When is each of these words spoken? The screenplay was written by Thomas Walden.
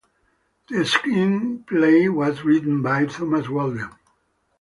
The 0.67 0.77
screenplay 0.77 2.11
was 2.11 2.43
written 2.43 2.81
by 2.81 3.05
Thomas 3.05 3.47
Walden. 3.47 3.91